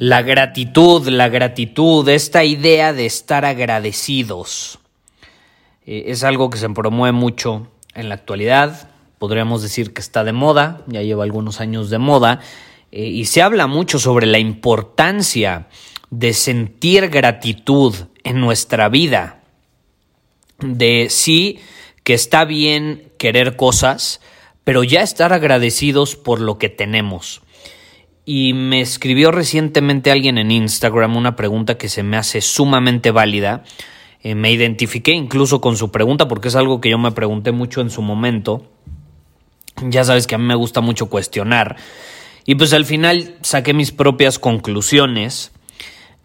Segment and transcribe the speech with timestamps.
[0.00, 4.78] La gratitud, la gratitud, esta idea de estar agradecidos,
[5.86, 8.90] eh, es algo que se promueve mucho en la actualidad.
[9.18, 12.38] Podríamos decir que está de moda, ya lleva algunos años de moda,
[12.92, 15.66] eh, y se habla mucho sobre la importancia
[16.10, 19.42] de sentir gratitud en nuestra vida,
[20.60, 21.58] de sí
[22.04, 24.20] que está bien querer cosas,
[24.62, 27.42] pero ya estar agradecidos por lo que tenemos.
[28.30, 33.64] Y me escribió recientemente alguien en Instagram una pregunta que se me hace sumamente válida.
[34.22, 37.80] Eh, me identifiqué incluso con su pregunta porque es algo que yo me pregunté mucho
[37.80, 38.66] en su momento.
[39.80, 41.76] Ya sabes que a mí me gusta mucho cuestionar.
[42.44, 45.50] Y pues al final saqué mis propias conclusiones.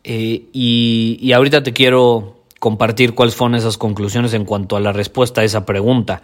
[0.03, 5.39] Eh, y, ahorita te quiero compartir cuáles fueron esas conclusiones en cuanto a la respuesta
[5.39, 6.21] a esa pregunta.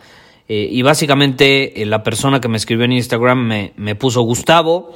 [0.49, 4.93] Eh, y básicamente la persona que me escribió en Instagram me puso Gustavo.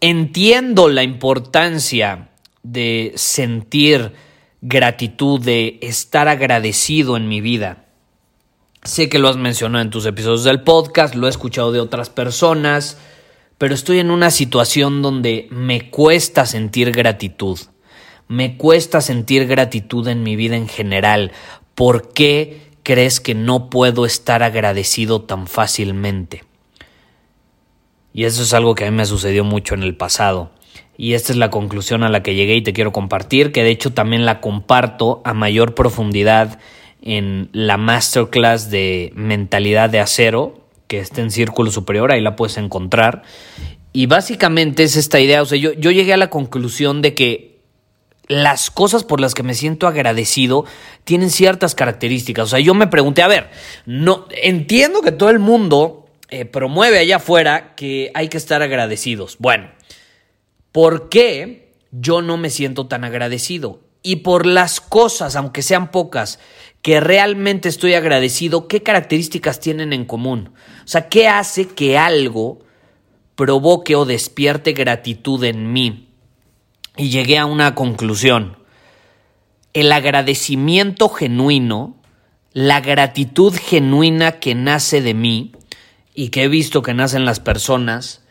[0.00, 2.28] Entiendo la importancia
[2.62, 4.12] de sentir
[4.60, 7.86] gratitud, de estar agradecido en mi vida.
[8.82, 12.10] Sé que lo has mencionado en tus episodios del podcast, lo he escuchado de otras
[12.10, 12.98] personas,
[13.56, 17.58] pero estoy en una situación donde me cuesta sentir gratitud.
[18.28, 21.32] Me cuesta sentir gratitud en mi vida en general.
[21.74, 26.44] ¿Por qué crees que no puedo estar agradecido tan fácilmente?
[28.16, 30.50] Y eso es algo que a mí me sucedió mucho en el pasado.
[30.96, 33.68] Y esta es la conclusión a la que llegué y te quiero compartir, que de
[33.68, 36.58] hecho también la comparto a mayor profundidad
[37.02, 42.56] en la masterclass de mentalidad de acero, que está en Círculo Superior, ahí la puedes
[42.56, 43.22] encontrar.
[43.92, 47.60] Y básicamente es esta idea, o sea, yo, yo llegué a la conclusión de que
[48.28, 50.64] las cosas por las que me siento agradecido
[51.04, 52.46] tienen ciertas características.
[52.46, 53.50] O sea, yo me pregunté, a ver,
[53.84, 59.36] no entiendo que todo el mundo eh, promueve allá afuera que hay que estar agradecidos.
[59.38, 59.70] Bueno,
[60.72, 63.80] ¿por qué yo no me siento tan agradecido?
[64.02, 66.38] Y por las cosas, aunque sean pocas,
[66.82, 70.52] que realmente estoy agradecido, ¿qué características tienen en común?
[70.84, 72.60] O sea, ¿qué hace que algo
[73.34, 76.10] provoque o despierte gratitud en mí?
[76.96, 78.56] Y llegué a una conclusión.
[79.74, 81.96] El agradecimiento genuino,
[82.52, 85.55] la gratitud genuina que nace de mí,
[86.16, 88.24] y que he visto que nace en las personas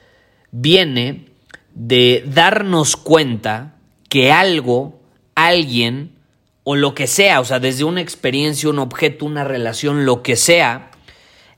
[0.52, 1.28] viene
[1.76, 3.76] de darnos cuenta
[4.10, 5.00] que algo,
[5.36, 6.16] alguien
[6.64, 10.36] o lo que sea, o sea, desde una experiencia, un objeto, una relación, lo que
[10.36, 10.90] sea,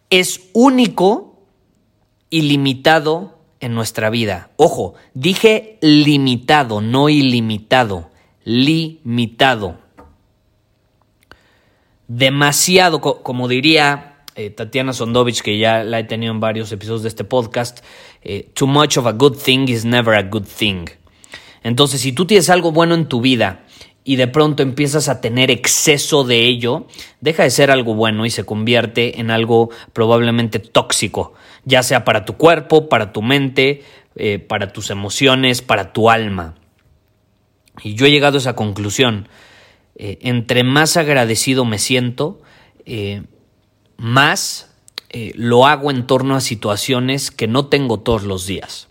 [0.10, 1.40] es único
[2.30, 4.50] y limitado en nuestra vida.
[4.58, 8.12] Ojo, dije limitado, no ilimitado,
[8.44, 9.78] limitado.
[12.10, 17.10] Demasiado, como diría eh, Tatiana Sondovich, que ya la he tenido en varios episodios de
[17.10, 17.84] este podcast,
[18.22, 20.86] eh, too much of a good thing is never a good thing.
[21.64, 23.66] Entonces, si tú tienes algo bueno en tu vida
[24.04, 26.86] y de pronto empiezas a tener exceso de ello,
[27.20, 31.34] deja de ser algo bueno y se convierte en algo probablemente tóxico,
[31.66, 33.82] ya sea para tu cuerpo, para tu mente,
[34.18, 36.54] eh, para tus emociones, para tu alma.
[37.82, 39.30] Y yo he llegado a esa conclusión.
[40.00, 42.40] entre más agradecido me siento,
[43.98, 44.70] más
[45.10, 48.88] eh, lo hago en torno a situaciones que no tengo todos los días.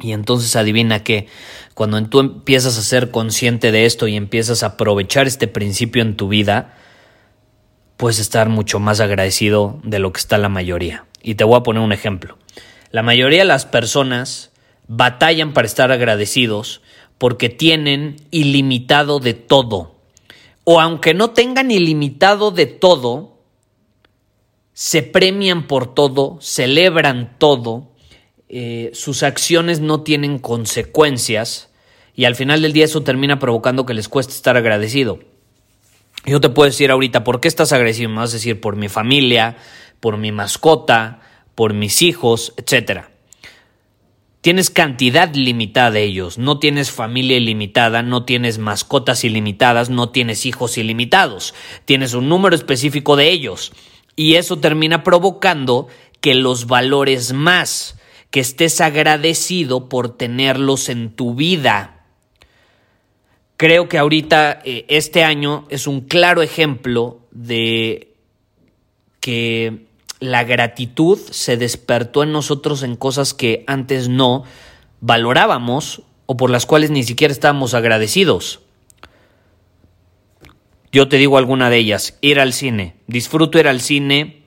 [0.00, 1.26] Y entonces adivina que
[1.74, 6.16] cuando tú empiezas a ser consciente de esto y empiezas a aprovechar este principio en
[6.16, 6.74] tu vida,
[7.96, 11.04] puedes estar mucho más agradecido de lo que está la mayoría.
[11.22, 12.38] Y te voy a poner un ejemplo.
[12.90, 14.50] La mayoría de las personas
[14.88, 16.80] batallan para estar agradecidos
[17.18, 19.96] porque tienen ilimitado de todo.
[20.64, 23.39] O aunque no tengan ilimitado de todo,
[24.80, 27.92] se premian por todo, celebran todo,
[28.48, 31.68] eh, sus acciones no tienen consecuencias
[32.16, 35.18] Y al final del día eso termina provocando que les cueste estar agradecido.
[36.24, 38.08] Yo te puedo decir ahorita, ¿por qué estás agradecido?
[38.08, 39.58] Me vas a decir, por mi familia,
[40.00, 41.20] por mi mascota,
[41.54, 43.02] por mis hijos, etc.
[44.40, 50.46] Tienes cantidad limitada de ellos, no tienes familia ilimitada, no tienes mascotas ilimitadas, no tienes
[50.46, 51.52] hijos ilimitados,
[51.84, 53.72] tienes un número específico de ellos.
[54.16, 55.88] Y eso termina provocando
[56.20, 57.96] que los valores más,
[58.30, 62.04] que estés agradecido por tenerlos en tu vida.
[63.56, 68.14] Creo que ahorita eh, este año es un claro ejemplo de
[69.20, 69.86] que
[70.20, 74.44] la gratitud se despertó en nosotros en cosas que antes no
[75.00, 78.60] valorábamos o por las cuales ni siquiera estábamos agradecidos.
[80.92, 82.96] Yo te digo alguna de ellas, ir al cine.
[83.06, 84.42] Disfruto ir al cine.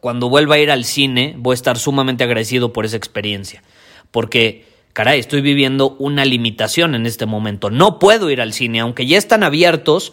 [0.00, 3.62] Cuando vuelva a ir al cine voy a estar sumamente agradecido por esa experiencia.
[4.10, 7.70] Porque, caray, estoy viviendo una limitación en este momento.
[7.70, 10.12] No puedo ir al cine, aunque ya están abiertos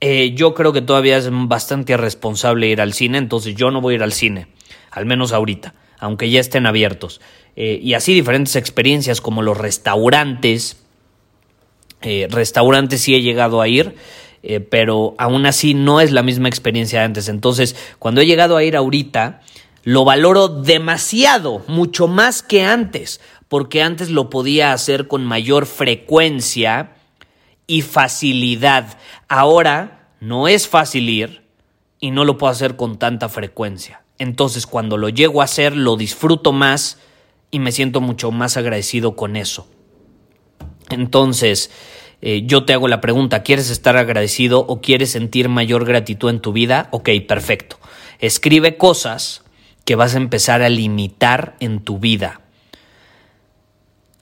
[0.00, 3.94] eh, yo creo que todavía es bastante irresponsable ir al cine, entonces yo no voy
[3.94, 4.46] a ir al cine,
[4.90, 7.20] al menos ahorita, aunque ya estén abiertos.
[7.56, 10.82] Eh, y así diferentes experiencias como los restaurantes.
[12.02, 13.94] Eh, restaurantes sí he llegado a ir,
[14.70, 17.28] pero aún así no es la misma experiencia de antes.
[17.28, 19.42] Entonces, cuando he llegado a ir ahorita,
[19.82, 26.96] lo valoro demasiado, mucho más que antes, porque antes lo podía hacer con mayor frecuencia
[27.66, 28.98] y facilidad.
[29.28, 31.42] Ahora no es fácil ir
[32.00, 34.02] y no lo puedo hacer con tanta frecuencia.
[34.18, 36.98] Entonces cuando lo llego a hacer lo disfruto más
[37.50, 39.68] y me siento mucho más agradecido con eso.
[40.90, 41.70] Entonces,
[42.22, 46.40] eh, yo te hago la pregunta, ¿quieres estar agradecido o quieres sentir mayor gratitud en
[46.40, 46.88] tu vida?
[46.90, 47.78] Ok, perfecto.
[48.18, 49.44] Escribe cosas
[49.84, 52.40] que vas a empezar a limitar en tu vida.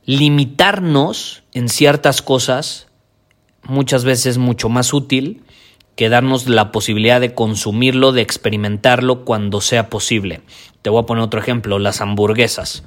[0.05, 2.89] Limitarnos en ciertas cosas
[3.63, 5.43] muchas veces mucho más útil
[5.97, 10.43] que darnos la posibilidad de consumirlo, de experimentarlo cuando sea posible.
[10.83, 12.85] Te voy a poner otro ejemplo, las hamburguesas.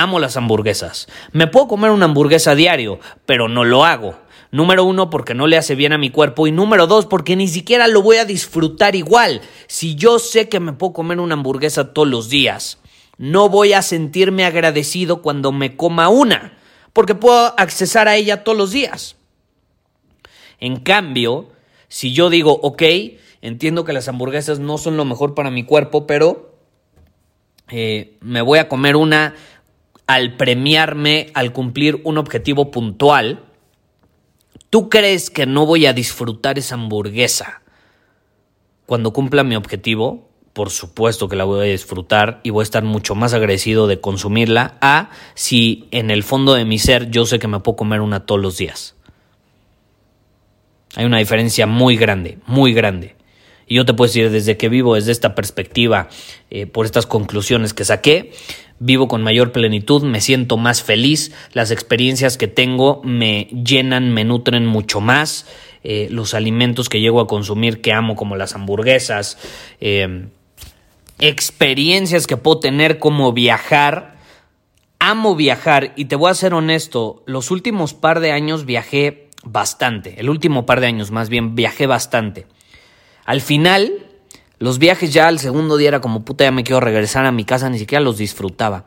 [0.00, 1.08] Amo las hamburguesas.
[1.32, 4.18] Me puedo comer una hamburguesa diario, pero no lo hago.
[4.50, 6.46] Número uno, porque no le hace bien a mi cuerpo.
[6.46, 9.42] Y número dos, porque ni siquiera lo voy a disfrutar igual.
[9.66, 12.78] Si yo sé que me puedo comer una hamburguesa todos los días,
[13.18, 16.56] no voy a sentirme agradecido cuando me coma una,
[16.94, 19.16] porque puedo accesar a ella todos los días.
[20.58, 21.50] En cambio,
[21.88, 22.82] si yo digo, ok,
[23.42, 26.54] entiendo que las hamburguesas no son lo mejor para mi cuerpo, pero
[27.68, 29.34] eh, me voy a comer una
[30.10, 33.44] al premiarme, al cumplir un objetivo puntual,
[34.68, 37.62] ¿tú crees que no voy a disfrutar esa hamburguesa
[38.86, 40.28] cuando cumpla mi objetivo?
[40.52, 44.00] Por supuesto que la voy a disfrutar y voy a estar mucho más agradecido de
[44.00, 48.00] consumirla a si en el fondo de mi ser yo sé que me puedo comer
[48.00, 48.96] una todos los días.
[50.96, 53.14] Hay una diferencia muy grande, muy grande.
[53.68, 56.08] Y yo te puedo decir, desde que vivo desde esta perspectiva,
[56.50, 58.32] eh, por estas conclusiones que saqué,
[58.80, 64.24] vivo con mayor plenitud, me siento más feliz, las experiencias que tengo me llenan, me
[64.24, 65.46] nutren mucho más,
[65.84, 69.38] eh, los alimentos que llego a consumir que amo, como las hamburguesas,
[69.80, 70.26] eh,
[71.20, 74.18] experiencias que puedo tener como viajar.
[74.98, 80.20] Amo viajar y te voy a ser honesto, los últimos par de años viajé bastante.
[80.20, 82.46] El último par de años más bien viajé bastante.
[83.24, 84.09] Al final,
[84.60, 87.44] los viajes ya al segundo día era como puta, ya me quiero regresar a mi
[87.44, 88.84] casa, ni siquiera los disfrutaba.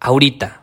[0.00, 0.62] Ahorita,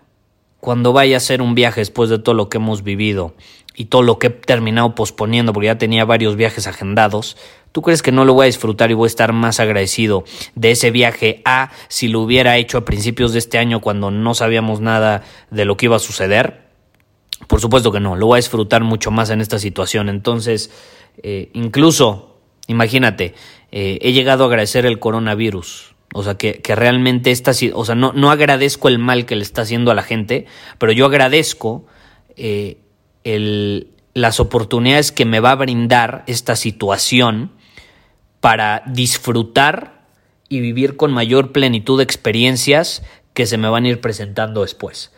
[0.60, 3.36] cuando vaya a hacer un viaje después de todo lo que hemos vivido
[3.76, 7.38] y todo lo que he terminado posponiendo porque ya tenía varios viajes agendados,
[7.72, 10.24] ¿tú crees que no lo voy a disfrutar y voy a estar más agradecido
[10.56, 14.34] de ese viaje a si lo hubiera hecho a principios de este año cuando no
[14.34, 15.22] sabíamos nada
[15.52, 16.64] de lo que iba a suceder?
[17.48, 20.10] Por supuesto que no, lo voy a disfrutar mucho más en esta situación.
[20.10, 20.72] Entonces,
[21.22, 22.33] eh, incluso,
[22.68, 23.36] imagínate,
[23.72, 25.96] eh, he llegado a agradecer el coronavirus.
[26.14, 29.64] O sea, que, realmente esta, o sea, no, no, agradezco el mal que le está
[29.64, 30.46] haciendo a la gente,
[30.78, 31.88] pero yo agradezco
[32.36, 32.78] eh,
[33.24, 37.52] el, las oportunidades que me va a brindar esta situación
[38.42, 40.04] para disfrutar
[40.50, 43.02] y vivir con mayor plenitud de experiencias
[43.34, 45.12] que se me van a ir presentando después.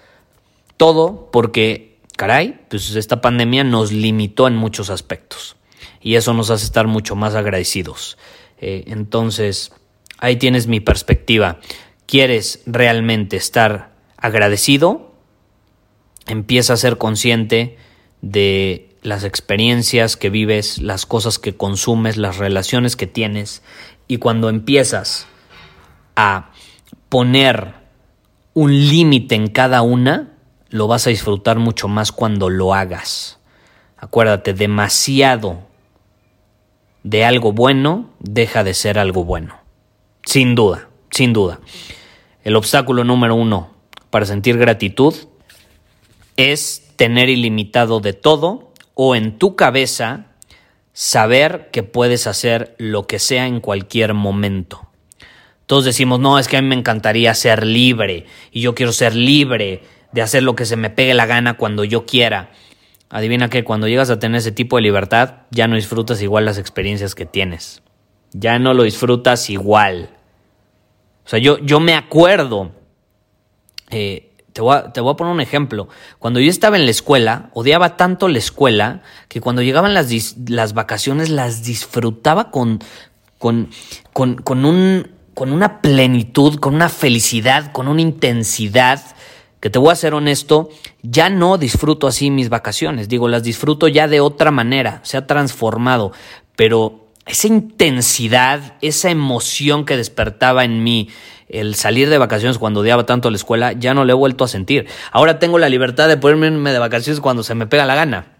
[0.77, 5.57] Todo porque caray, pues esta pandemia nos limitó en muchos aspectos
[6.05, 8.19] y eso nos hace estar mucho más agradecidos.
[8.59, 9.73] Eh, entonces,
[10.19, 11.59] ahí tienes mi perspectiva.
[12.05, 15.15] ¿Quieres realmente estar agradecido?
[16.27, 17.77] Empieza a ser consciente
[18.21, 23.63] de las experiencias que vives, las cosas que consumes, las relaciones que tienes
[24.07, 25.25] y cuando empiezas
[26.15, 26.51] a
[27.09, 27.73] poner
[28.53, 30.33] un límite en cada una,
[30.69, 33.39] lo vas a disfrutar mucho más cuando lo hagas.
[33.97, 35.73] Acuérdate, demasiado
[37.05, 39.55] de algo bueno deja de ser algo bueno.
[40.25, 41.59] Sin duda, sin duda.
[42.43, 43.69] El obstáculo número uno
[44.09, 45.13] para sentir gratitud
[46.35, 50.25] es tener ilimitado de todo o en tu cabeza
[50.93, 54.89] saber que puedes hacer lo que sea en cualquier momento.
[55.67, 59.13] Todos decimos, no, es que a mí me encantaría ser libre y yo quiero ser
[59.15, 62.49] libre de hacer lo que se me pegue la gana cuando yo quiera.
[63.09, 66.57] Adivina que cuando llegas a tener ese tipo de libertad, ya no disfrutas igual las
[66.57, 67.81] experiencias que tienes.
[68.31, 70.09] Ya no lo disfrutas igual.
[71.25, 72.71] O sea, yo, yo me acuerdo,
[73.89, 75.87] eh, te, voy a, te voy a poner un ejemplo.
[76.19, 80.73] Cuando yo estaba en la escuela, odiaba tanto la escuela que cuando llegaban las, las
[80.73, 82.79] vacaciones las disfrutaba con,
[83.37, 83.69] con,
[84.13, 89.01] con, con un con una plenitud, con una felicidad, con una intensidad,
[89.69, 90.69] te voy a ser honesto,
[91.01, 95.27] ya no disfruto así mis vacaciones, digo, las disfruto ya de otra manera, se ha
[95.27, 96.11] transformado,
[96.55, 101.09] pero esa intensidad, esa emoción que despertaba en mí,
[101.49, 104.47] el salir de vacaciones cuando odiaba tanto la escuela, ya no lo he vuelto a
[104.47, 104.87] sentir.
[105.11, 108.33] Ahora tengo la libertad de poderme de vacaciones cuando se me pega la gana.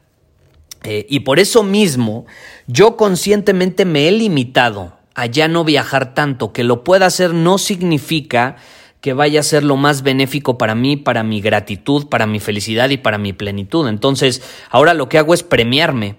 [0.84, 2.26] Eh, y por eso mismo,
[2.68, 6.54] yo conscientemente me he limitado a ya no viajar tanto.
[6.54, 8.58] Que lo pueda hacer no significa
[9.06, 12.90] que vaya a ser lo más benéfico para mí, para mi gratitud, para mi felicidad
[12.90, 13.88] y para mi plenitud.
[13.88, 16.16] Entonces, ahora lo que hago es premiarme.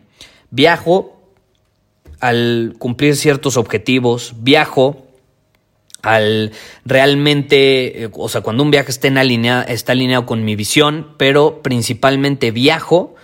[0.53, 1.21] Viajo
[2.21, 5.05] al cumplir ciertos objetivos, viajo
[6.03, 6.53] al
[6.85, 9.09] realmente, eh, o sea, cuando un viaje está,
[9.65, 13.17] está alineado con mi visión, pero principalmente viajo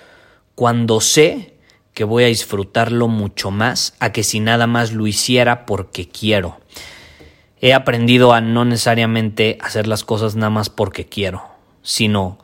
[0.57, 1.55] cuando sé
[1.95, 6.59] que voy a disfrutarlo mucho más a que si nada más lo hiciera porque quiero.
[7.63, 11.45] He aprendido a no necesariamente hacer las cosas nada más porque quiero,
[11.81, 12.39] sino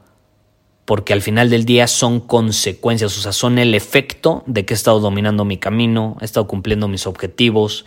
[0.84, 4.76] porque al final del día son consecuencias, o sea, son el efecto de que he
[4.76, 7.84] estado dominando mi camino, he estado cumpliendo mis objetivos,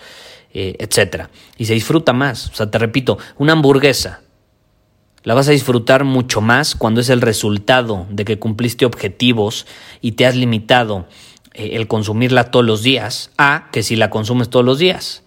[0.53, 1.29] eh, etc.
[1.57, 2.49] Y se disfruta más.
[2.49, 4.21] O sea, te repito, una hamburguesa
[5.23, 9.67] la vas a disfrutar mucho más cuando es el resultado de que cumpliste objetivos
[10.01, 11.07] y te has limitado
[11.53, 15.23] eh, el consumirla todos los días a que si la consumes todos los días.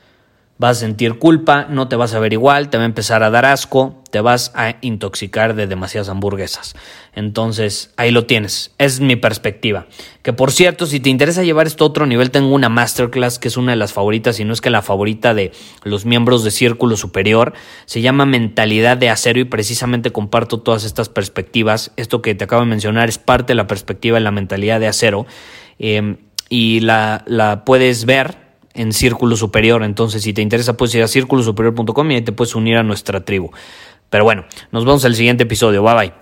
[0.57, 3.31] Vas a sentir culpa, no te vas a ver igual, te va a empezar a
[3.31, 6.77] dar asco, te vas a intoxicar de demasiadas hamburguesas.
[7.13, 8.73] Entonces, ahí lo tienes.
[8.79, 9.87] Es mi perspectiva.
[10.23, 13.49] Que por cierto, si te interesa llevar esto a otro nivel, tengo una masterclass que
[13.49, 15.51] es una de las favoritas, y no es que la favorita de
[15.83, 17.55] los miembros de Círculo Superior.
[17.87, 21.91] Se llama Mentalidad de Acero y precisamente comparto todas estas perspectivas.
[21.97, 24.87] Esto que te acabo de mencionar es parte de la perspectiva de la mentalidad de
[24.87, 25.27] acero.
[25.81, 26.19] Em,
[26.49, 28.44] y la, la, puedes ver
[28.75, 29.83] en Círculo Superior.
[29.83, 33.25] Entonces, si te interesa, puedes ir a círculosuperior.com y ahí te puedes unir a nuestra
[33.25, 33.51] tribu.
[34.11, 35.83] Pero bueno, nos vemos el siguiente episodio.
[35.83, 36.13] Bye bye.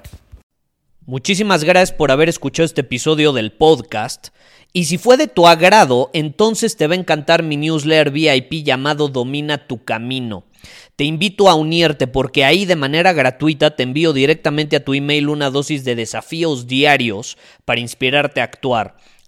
[1.04, 4.28] Muchísimas gracias por haber escuchado este episodio del podcast.
[4.72, 9.08] Y si fue de tu agrado, entonces te va a encantar mi newsletter VIP llamado
[9.08, 10.44] Domina tu Camino.
[10.96, 15.28] Te invito a unirte porque ahí de manera gratuita te envío directamente a tu email
[15.28, 18.96] una dosis de desafíos diarios para inspirarte a actuar.